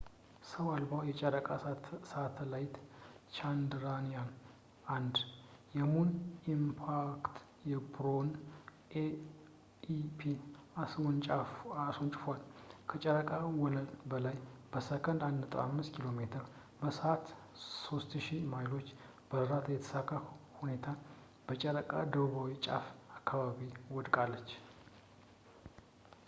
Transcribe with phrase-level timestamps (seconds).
[0.49, 1.47] ሰው አልባው የጨረቃ
[2.11, 2.75] ሳተላይት
[3.35, 5.11] ቻንድራያን-1
[5.77, 6.09] የሙን
[6.53, 7.35] ኢምፓክት
[7.95, 8.29] ፕሮቡን
[9.01, 10.21] ኤም.ኢይ.ፒ
[10.83, 12.39] አስወንጭፏል፣
[12.91, 13.29] ከጨረቃ
[13.63, 14.39] ወለል በላይ
[14.71, 16.29] በሴኮንድ 1.5 ኪ.ሜ
[16.81, 17.27] በሰዓት
[17.65, 18.89] 3000 ማይሎች
[19.33, 20.09] በራ በተሳካ
[20.61, 20.87] ሁኔታ
[21.49, 22.87] በጨረቃ ደቡባዊ ጫፍ
[23.19, 23.61] አካባቢ
[23.97, 24.51] ወድቃለች